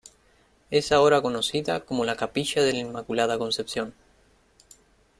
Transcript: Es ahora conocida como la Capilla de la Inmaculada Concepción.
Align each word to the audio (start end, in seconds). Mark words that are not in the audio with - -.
Es 0.71 0.91
ahora 0.91 1.21
conocida 1.21 1.81
como 1.81 2.05
la 2.05 2.15
Capilla 2.15 2.63
de 2.63 2.73
la 2.73 2.79
Inmaculada 2.79 3.37
Concepción. 3.37 3.93